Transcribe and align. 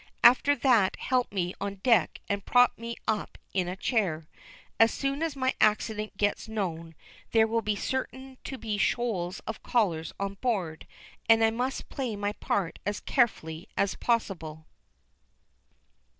After 0.23 0.55
that 0.55 0.95
help 0.95 1.31
me 1.31 1.53
on 1.61 1.75
deck 1.75 2.21
and 2.27 2.43
prop 2.43 2.75
me 2.75 2.95
up 3.07 3.37
in 3.53 3.67
a 3.67 3.75
chair. 3.75 4.27
As 4.79 4.91
soon 4.91 5.21
as 5.21 5.35
my 5.35 5.53
accident 5.61 6.17
gets 6.17 6.47
known 6.47 6.95
there 7.33 7.45
will 7.45 7.61
be 7.61 7.75
certain 7.75 8.39
to 8.45 8.57
be 8.57 8.79
shoals 8.79 9.41
of 9.41 9.61
callers 9.61 10.11
on 10.19 10.39
board, 10.41 10.87
and 11.29 11.43
I 11.43 11.51
must 11.51 11.87
play 11.89 12.15
my 12.15 12.31
part 12.33 12.79
as 12.83 12.99
carefully 12.99 13.69
as 13.77 13.93
possible." 13.93 14.65